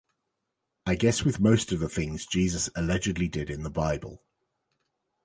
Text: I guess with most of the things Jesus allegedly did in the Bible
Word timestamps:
I 0.87 0.95
guess 0.95 1.23
with 1.23 1.39
most 1.39 1.71
of 1.71 1.79
the 1.79 1.87
things 1.87 2.25
Jesus 2.25 2.71
allegedly 2.75 3.27
did 3.27 3.51
in 3.51 3.61
the 3.61 3.69
Bible 3.69 4.23